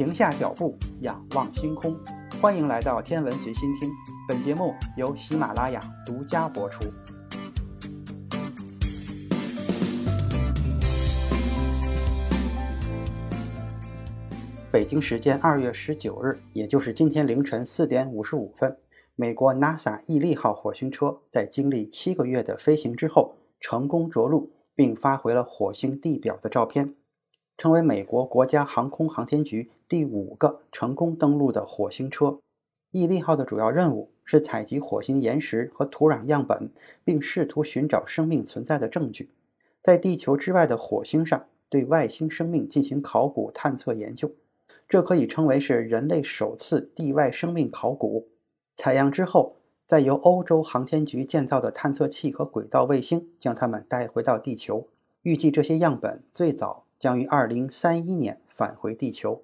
[0.00, 1.94] 停下脚步，仰望星空。
[2.40, 3.90] 欢迎来到天文随心听，
[4.26, 6.86] 本节目由喜马拉雅独家播出。
[14.72, 18.78] 北京时间二月十九日，也就是今天凌晨四点五十五分，
[19.16, 26.94] 美国 NASA 毅力号火星车在经历七个月的飞行之后，成功着陆，并发回了火星地表的照片。
[27.58, 32.38] 成为美国国家航空航天局第五个成功登陆的火星车。
[32.92, 36.70] 毅力号的主要任务是采集火星岩石和土壤样本，
[37.04, 39.30] 并试图寻找生命存在的证据，
[39.82, 44.30] 在地球之外的火星上对外星生命进行考古探测研究。
[44.88, 48.28] 这可以称为是人类首次地外生命考古。
[48.76, 54.86] 采样之后，再由欧洲航天局建造的探测器和轨道卫星将它们带回到地球。
[55.22, 56.84] 预计这些样本最早。
[57.00, 59.40] 将于二零三一年返回地球。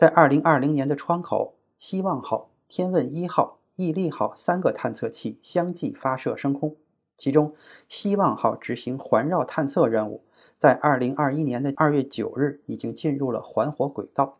[0.00, 6.74] 在二零二零年的窗口，希望号、天问一号、毅力号三个探测器相继发射升空。
[7.18, 7.52] 其中，
[7.86, 10.22] 希望号执行环绕探测任务，
[10.56, 14.38] 在二零二一年的二月九日已经进入了环火轨道。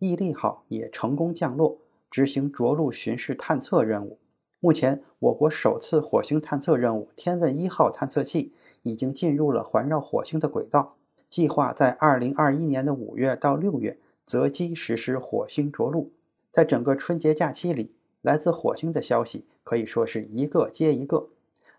[0.00, 1.78] 毅力号也成功降落，
[2.10, 4.18] 执行着陆巡视探测任务。
[4.58, 10.96] 目前，我国首次火星探测任务天问一号探测器已经进入了环绕火星的轨道。
[11.30, 16.12] 计划在二零二一年的五月到六月择机实施火星着陆。
[16.50, 21.28] 在整个春节假期里，来自火星的消息可以说是一个接一个。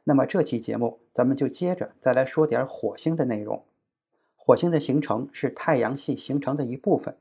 [0.05, 3.65] 那么这期节目，咱们就接着再来说点火星的内容。
[4.35, 7.17] 火星的形成是太阳系形成的一部分，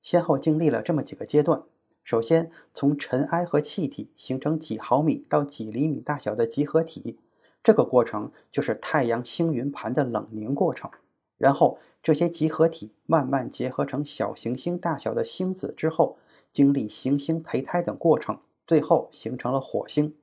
[0.00, 1.62] 先后经历了这么几个阶段。
[2.02, 7.18] 首先，从尘埃和气体形成几毫米到几厘米大小的集合体，
[7.62, 10.90] 这个过程就是太阳星云盘的冷凝过程。
[11.36, 16.16] 然后，这些集合体慢慢结合成小行星大小的星子之后，
[16.50, 20.14] 经历行星胚胎等过程，最后形成了火星。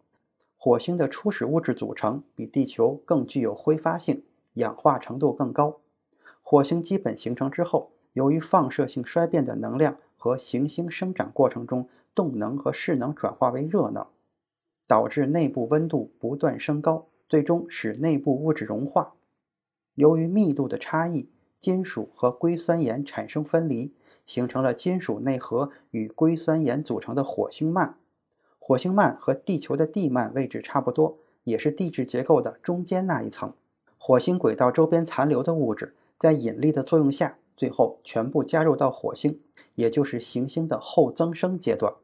[0.57, 5.81] 火星的初始物质组成比地球更具有挥发性，氧化程度更高。
[6.41, 14.07] 火星基本形成之后，由于放射性衰变的能量和行星生长过程中动能和势能转化为热能，
[14.87, 19.13] 导致内部温度不断升高，最终使内部物质融化。
[19.93, 21.29] 由于密度的差异，
[21.59, 23.93] 金属和硅酸盐产生分离，
[24.25, 27.95] 形成了金属内核与硅酸盐组成的火星幔。
[28.59, 33.53] 火星幔和地球的地幔位置差不多，也是地质结构的中间那一层。
[33.97, 39.39] 火星轨道周边残留的物质在引力的作用下，最后全部加入到火星，
[39.75, 41.95] 也就是行星的后增生阶段。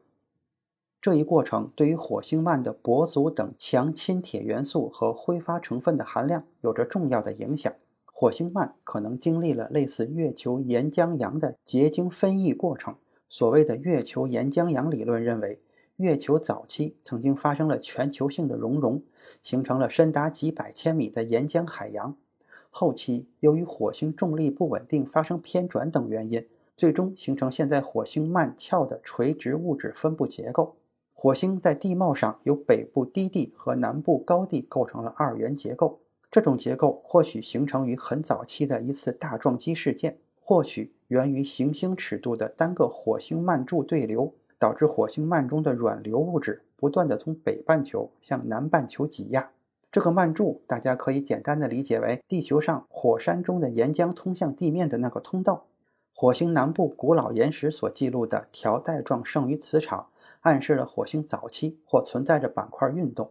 [1.00, 7.70] 这一过程对于火星幔的铂族等强亲铁元素和挥发成分的含量有着重要的影响。
[8.16, 12.94] 火星幔可能经历了类似月球岩浆洋的结晶分异过程。
[13.28, 15.60] 所谓的月球岩浆洋理论认为，
[15.96, 19.02] 月球早期曾经发生了全球性的熔融，
[19.42, 22.16] 形成了深达几百千米的岩浆海洋。
[22.70, 26.46] 后期由于火星重力不稳定发生偏转等原因，
[26.76, 30.76] 最终形成现在火星幔壳的垂直物质分布结构。
[31.12, 35.98] 火星在地貌上由北部低地和南部高地构成了二元结构。
[36.34, 49.52] 这种结构或许形成于很早期的一次大撞击事件，或许源于行星尺度的单个火星幔柱对流，导致火星幔中的软流物质不断的从北半球向南半球挤压。
[49.92, 55.66] 这个幔柱大家可以简单的理解为地球上火山中的岩浆通向地面的那个通道。
[56.12, 60.08] 火星南部古老岩石所记录的条带状剩余磁场，
[60.40, 63.30] 暗示了火星早期或存在着板块运动。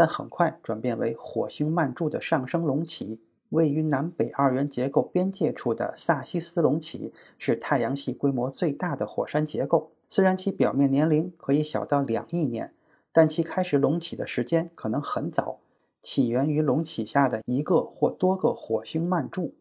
[0.00, 3.20] 但很快转变为火星幔柱的上升隆起。
[3.50, 9.90] 位于南北二元结构边界处的萨西斯隆起是太阳系规模最大的火山结构。
[10.08, 12.72] 虽然其表面年龄可以小到两亿年，
[13.12, 15.58] 但其开始隆起的时间可能很早，
[16.00, 19.54] 起源于隆起下的一个或多个火星幔柱。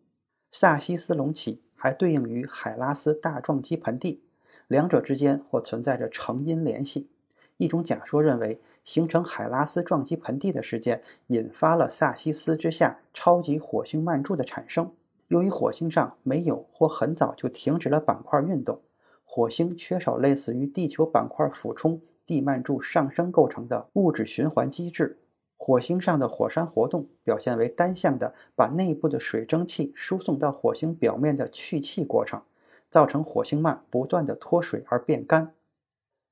[0.50, 4.24] 萨西斯隆起还对应于海拉斯大撞击盆地，
[4.69, 7.09] 两者之间或存在着成因联系。
[7.57, 8.62] 一种假说认为。
[8.83, 14.91] 形成海拉斯撞击盆地的事件，引发了萨西斯之下超级火星幔柱的产生。
[15.27, 18.81] 由于火星上没有或很早就停止了板块运动，
[19.23, 25.19] 火星缺少类似于地球板块俯冲、地幔柱上升构成的物质循环机制。
[25.55, 32.41] 火星上的火山活动表现为单向的，把内部的水蒸气输送到火星表面的去气过程，
[32.89, 35.53] 造成火星幔不断的脱水而变干。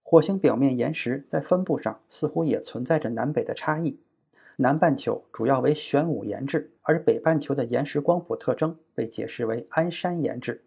[0.09, 3.99] 火星表面岩石在分布上似乎也存在着南北的差异。
[4.55, 10.63] 南半球主要为玄武岩质，而北半球的岩石光谱特征被解释为安山岩质。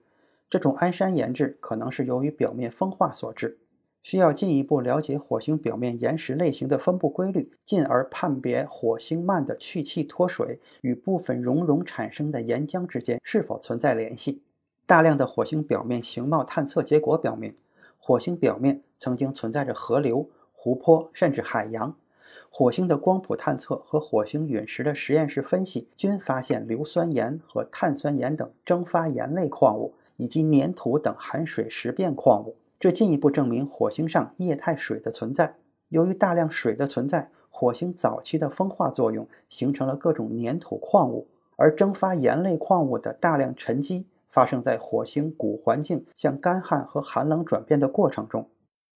[0.50, 3.56] 这种鞍山岩质可能是由于表面风化所致。
[4.02, 14.42] 需要进一步了解火星表面岩石类型的分布规律，进而判别火星慢的去气脱水与部分熔融产生的岩浆之间是否存在联系。
[14.84, 17.54] 大量的火星表面形貌探测结果表明，
[18.02, 21.94] 火星表面曾经存在着河流、湖泊，甚至海洋。
[22.48, 32.56] 火星的光谱探测和火星陨石的实验室分析均发现硫酸盐和碳酸盐等蒸发盐类矿物，以及粘土等含水蚀变矿物。
[32.80, 35.56] 这进一步证明火星上液态水的存在。
[35.90, 48.48] 由于大量水的存在，火星早期的风化作用形成了各种粘土矿物，而蒸发盐类矿物的大量沉积发生在火星古环境向干旱和寒冷转变的过程中。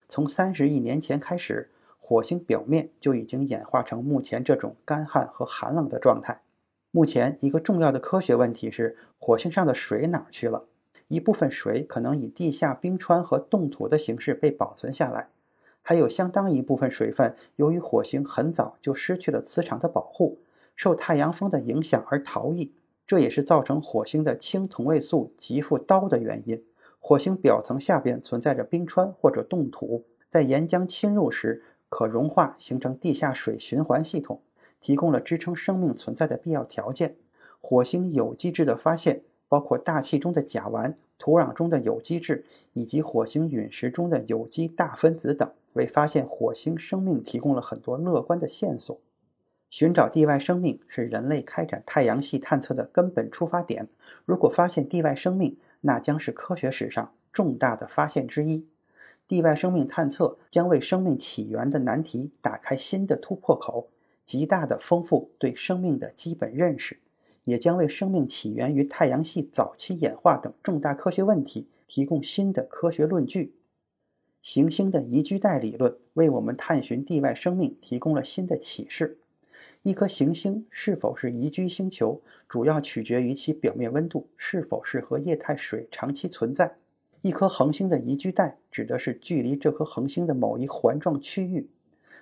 [0.08, 6.44] 从三十亿年前开始，火星表面就已经演化成目前这种干旱和寒冷的状态。
[6.92, 10.68] 目前一个重要的科学问题是：火星上的水哪去了？
[11.08, 15.30] 一部分水可能以地下冰川和冻土的形式被保存下来，
[15.82, 20.38] 还有相当一部分水分由于火星很早就失去了磁场的保护，
[20.76, 22.74] 受太阳风的影响而逃逸。
[23.06, 26.64] 这也是造成火星的氢同位素极富氘的原因。
[27.00, 34.42] 火星表层下边存在着冰川或者冻土，在岩浆侵入时可融化形成地下水循环系统，
[34.80, 37.18] 提供了支撑生命存在的必要条件。
[37.60, 39.24] 火星有机质的发现。
[39.50, 49.00] 包括大气中的甲烷、土壤中的有机质以及火星陨石中的有机大分子等，为发现火星生命提供了很多乐观的线索。
[49.76, 53.90] 寻找地外生命是人类开展太阳系探测的根本出发点。
[54.24, 58.68] 如果发现地外生命，那将是科学史上重大的发现之一。
[59.28, 63.90] 地外生命探测将为生命起源的难题打开新的突破口，
[64.24, 67.00] 极大的丰富对生命的基本认识。
[67.46, 73.56] 也将为生命起源于太阳系早期演化等重大科学问题提供新的科学论据。
[74.40, 79.18] 行星的宜居带理论为我们探寻地外生命提供了新的启示。
[79.84, 86.78] 一颗行星是否是宜居星球，主要取决于其表面温度是否适合液态水长期存在。
[87.22, 91.70] 一颗恒星的宜居带指的是距离这颗恒星的某一环状区域，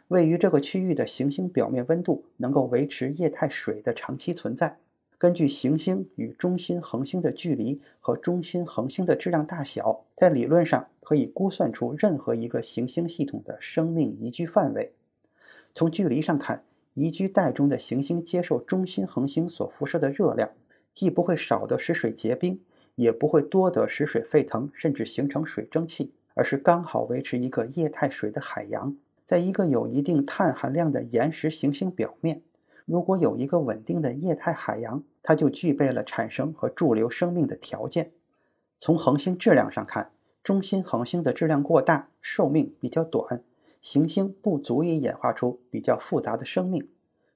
[0.09, 4.77] 位于这个区域的行星表面温度能够维持液态水的长期存在。
[5.17, 14.93] 根据行星与中心恒星的距离和中心恒星的质量大小，在理论上可以估算出任何一个行星系统的生命宜居范围。
[15.75, 20.51] 从距离上看，宜居带中的行星接受中心恒星所辐射的热量，
[20.93, 22.61] 既不会少得使水结冰，
[22.95, 32.41] 也不会多得使水沸腾，甚至形成水蒸气，而是刚好维持一个液态水的海洋，在一个有一定碳含量的岩石行星表面。
[32.85, 38.11] 如果有一个稳定的液态海洋，它就具备了产生和驻留生命的条件。
[38.77, 40.11] 从恒星质量上看，
[40.43, 43.43] 中心恒星的质量过大，寿命比较短，
[43.81, 46.83] 行星不足以演化出比较复杂的生命；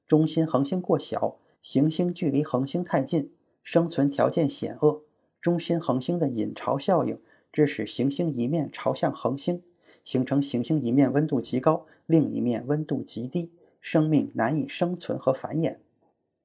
[0.08, 3.32] 中心恒星过小，行星距离恒星太近，
[3.64, 5.04] 生存条件险恶。
[5.42, 7.20] 中心恒星的引潮效应
[7.52, 9.64] 致使行星一面朝向恒星，
[10.04, 13.52] 形成行星一面温度极高，另一面温度极低。
[13.82, 15.78] 生命难以生存和繁衍。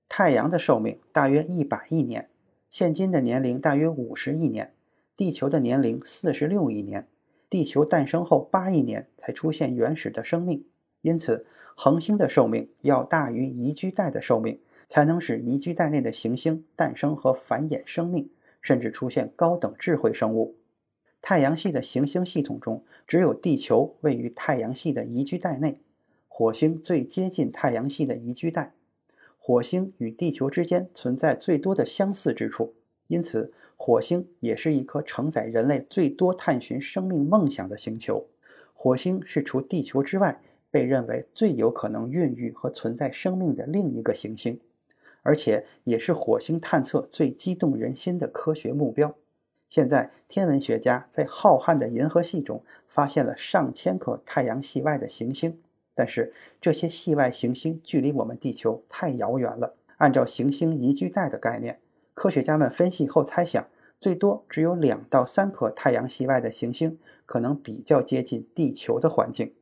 [0.08, 2.28] 太阳的寿命大约一百亿年，
[2.68, 4.74] 现今的年龄大约五十亿年，
[5.16, 7.08] 地球的年龄四十六亿年。
[7.50, 10.64] 地球诞生后八亿年才出现原始的生命，
[11.02, 18.30] 因此恒星的寿命要大于宜居带的寿命，才能使宜居带内的行星诞生和繁衍生命，
[18.60, 20.56] 甚至出现高等智慧生物。
[21.20, 25.80] 太阳系的行星系统中，只有地球位于太阳系的宜居带内。
[26.28, 28.72] 火星最接近太阳系的宜居带，
[29.36, 32.74] 火星与地球之间存在最多的相似之处，
[33.08, 38.26] 因此火星也是一颗承载人类最多探寻生命梦想的星球。
[38.74, 44.60] 火星是除地球之外被认为最有可能孕育和存在生命的另一个行星，
[45.22, 49.16] 而且也是火星探测最激动人心的科学目标。
[49.66, 55.58] 现在，天文学家在浩瀚的银河系中发现了上千颗太阳系外的行星。
[55.94, 59.76] 但是这些系外行星距离我们地球太遥远了。
[59.96, 61.80] 按照行星宜居带的概念，
[62.20, 63.66] 科学家们分析后猜想，
[63.98, 69.54] 最多只有两到三颗太阳系外的行星可能比较接近地球的环境。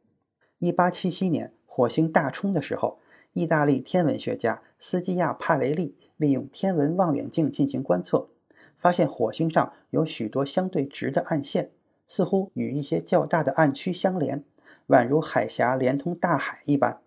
[0.58, 2.98] 一八七七年火星大冲的时候，
[3.32, 8.28] 意大利天文学家斯基亚帕雷利利用天文望远镜进行观测，
[8.76, 11.70] 发现火星上有许多相对直的暗线，
[12.08, 14.42] 似乎与一些较大的暗区相连。
[14.88, 17.00] 宛如海峡连通大海一般，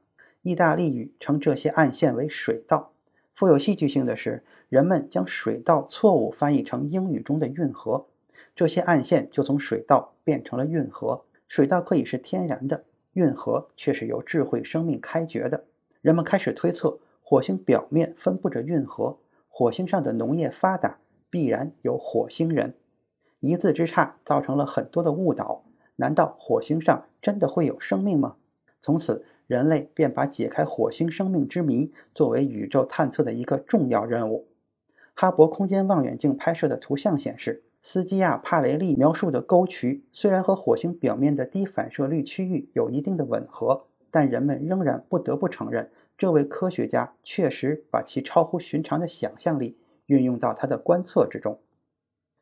[0.43, 2.91] 意大利语称这些暗线为水道。
[3.42, 8.06] 富有戏剧性的是，人们将水道错误翻译成英语中的运河。
[8.54, 11.26] 这些暗线就从水道变成了运河。
[11.48, 15.66] 水道可以是天然的，运河却是由智慧生命开掘的。
[16.02, 19.18] 人们开始推测，火星表面分布着运河，
[19.50, 21.00] 火星上的农业发达，
[21.32, 22.76] 必然有火星人。
[23.40, 25.64] 一字之差造成了很多的误导。
[25.96, 28.36] 难道火星上真的会有生命吗？
[28.80, 34.48] 从此，人类便把解开火星生命之谜作为宇宙探测的一个重要任务。
[35.13, 51.60] 哈勃空间望远镜拍摄的图像显示，斯基亚帕雷利描述的沟渠虽然和火星表面的低反射率区域有一定的吻合，但人们仍然不得不承认，这位科学家确实把其超乎寻常的想象力运用到他的观测之中。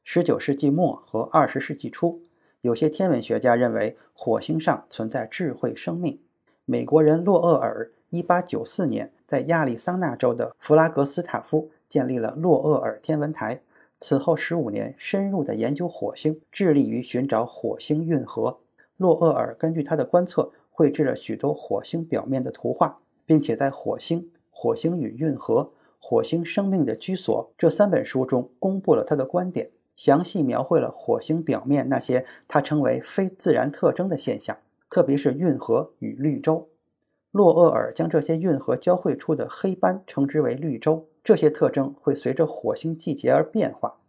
[0.04, 2.22] 十九世纪末和二十世纪初。
[2.62, 6.20] 有些天文学家认为火星上存在智慧生命。
[6.72, 13.64] 美国人洛厄尔1894年在亚利桑那州的弗拉格斯塔夫建立了洛厄尔天文台，
[13.98, 18.60] 此后15年深入的研究火星，致力于寻找火星运河。
[18.98, 24.22] 洛厄尔根据他的观测绘制了许多火星表面的图画，并且在《火星》
[24.52, 25.64] 《火星与运河》
[25.98, 29.72] 《火星生命的居所》这三本书中公布了他的观点。
[29.96, 34.60] 详细描绘了火星表面那些他称为非自然特征的现象，
[34.90, 36.70] 特别是运河与绿洲。
[37.32, 44.00] 洛厄尔将这些运河交汇处的黑斑称之为绿洲，这些特征会随着火星季节而变化。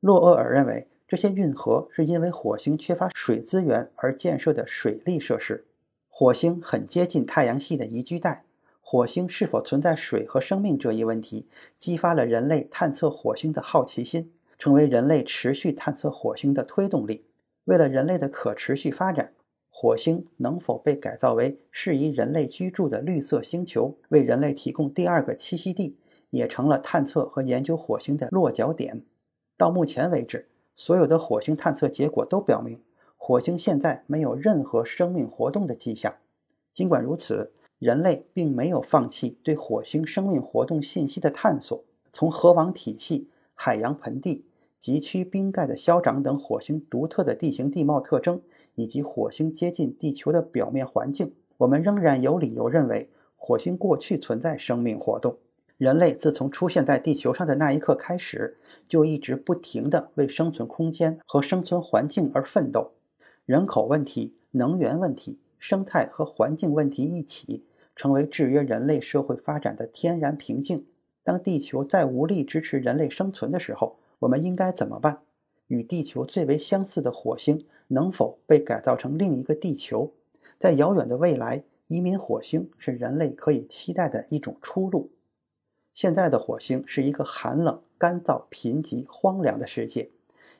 [0.00, 5.66] 洛厄尔认为，这些运河是因为火星缺乏水资源而建设的水利设施。
[6.08, 8.44] 火星很接近太阳系的宜居带，
[8.80, 14.32] 火星是否存在水和生命这一问题，激发了人类探测火星的好奇心。
[14.58, 17.24] 成为人类持续探测火星的推动力。
[17.64, 19.32] 为了人类的可持续发展，
[19.72, 25.96] 火星能否被改造为适宜人类居住的绿色星球，为人类提供第二个栖息地，
[26.30, 29.04] 也成了探测和研究火星的落脚点。
[29.56, 32.82] 到目前为止，所有的火星探测结果都表明，
[33.16, 36.16] 火星现在没有任何生命活动的迹象。
[36.72, 41.82] 尽管如此，人类并没有放弃对火星生命活动信息的探索。
[42.12, 44.44] 从河网体系、海洋盆地。
[44.80, 48.40] 极区冰盖的消长等火星独特的地形地貌特征，
[48.76, 55.36] 以及火星接近地球的表面环境，我们仍然有理由认为火星过去存在生命活动。
[55.76, 58.56] 人类自从出现在地球上的那一刻开始，
[58.88, 62.92] 就一直不停地为生存空间和生存环境而奋斗。
[63.44, 70.86] 人口问题、能源问题、生态和环境问题一起，成为制约人类社会发展的天然瓶颈。
[71.22, 75.22] 当地球再无力支持人类生存的时候，我们应该怎么办？
[75.66, 80.12] 与地球最为相似的火星能否被改造成另一个地球？
[80.58, 85.10] 在遥远的未来，移民火星是人类可以期待的一种出路。
[85.94, 90.10] 现在的火星是一个寒冷、干燥、贫瘠、荒凉的世界。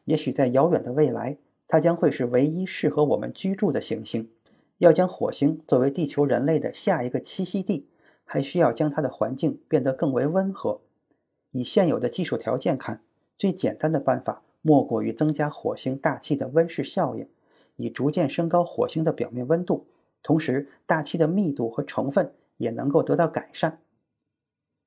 [0.05, 4.31] 也许在遥远的未来，它将会是唯一适合我们居住的行星。
[4.79, 7.89] 要将火星作为地球人类的下一个栖息地，
[8.25, 10.81] 还需要将它的环境变得更为温和。
[11.53, 13.03] 以现有的技术条件看，
[13.41, 17.27] 最简单的办法莫过于增加火星大气的温室效应，
[17.77, 19.87] 以逐渐升高火星的表面温度，
[20.23, 23.81] 同时大气的密度和成分也能够得到改善。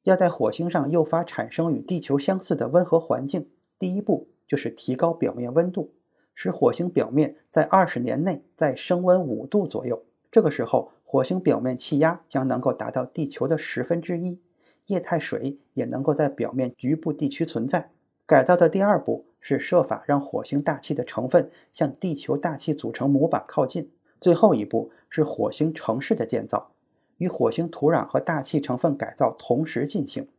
[0.03, 5.95] 要在火星上诱发产生与地球相似的温和环境，第一步就是提高表面温度，
[6.35, 10.05] 使火星表面在二十年内再升温五度左右。
[10.29, 14.39] 这个时候，火星表面气压将能够达到地球的十分之一，
[14.85, 17.92] 液态水也能够在表面局部地区存在。
[18.25, 23.91] 改造的第二步是设法让火星大气的成分向地球大气组成模板靠近。
[24.21, 26.71] 最后一步是火星城市的建造，
[27.17, 30.29] 与火星土壤和大气成分改造同时进行。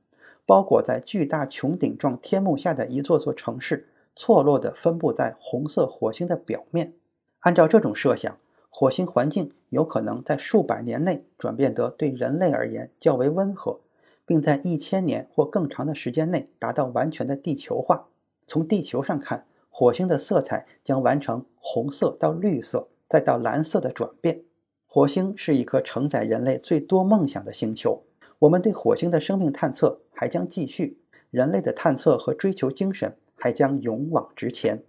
[0.47, 6.95] 包裹在巨大穹顶状天幕下的一座座城市，错落地分布在红色火星的表面。
[7.41, 8.39] 按照这种设想，
[8.71, 13.81] 火星环境有可能在数百年内转变得对人类而言较为温和。
[14.27, 18.09] 并在一千年或更长的时间内达到完全的地球化。
[18.47, 24.45] 从地球上看，火星的色彩将完成红色到绿色再到蓝色的转变。
[24.87, 28.05] 火星是一颗承载人类最多梦想的星球。
[28.41, 31.01] 我们对火星的生命探测还将继续，
[31.31, 34.85] 人类的探测和追求精神还将勇往直前。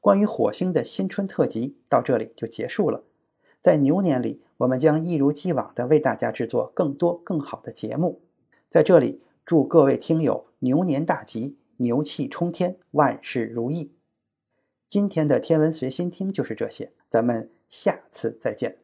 [0.00, 3.04] 关于火星的新春特辑到这里就结束了。
[3.60, 8.20] 在牛年里，我们将一如既往地为大家制作更多更好的节目。
[8.72, 13.92] 在这里，祝各位听友牛年大吉，牛气冲天，万事如意。
[14.88, 18.81] 今天的天文随心听就是这些，咱们下次再见。